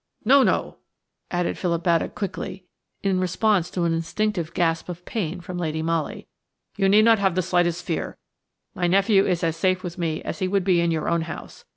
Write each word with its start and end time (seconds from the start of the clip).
"No, 0.25 0.41
no!" 0.41 0.77
added 1.29 1.59
Philip 1.59 1.83
Baddock 1.83 2.15
quickly, 2.15 2.65
in 3.03 3.19
response 3.19 3.69
to 3.69 3.83
an 3.83 3.93
instinctive 3.93 4.55
gasp 4.55 4.89
of 4.89 5.05
pain 5.05 5.41
from 5.41 5.59
Lady 5.59 5.83
Molly; 5.83 6.25
"you 6.75 6.89
need 6.89 7.05
not 7.05 7.19
have 7.19 7.35
the 7.35 7.43
slightest 7.43 7.85
fear. 7.85 8.17
My 8.73 8.87
nephew 8.87 9.27
is 9.27 9.43
as 9.43 9.55
safe 9.55 9.83
with 9.83 9.99
me 9.99 10.23
as 10.23 10.39
he 10.39 10.47
would 10.47 10.63
be 10.63 10.81
in 10.81 10.89
your 10.89 11.07
own 11.07 11.21
house. 11.21 11.65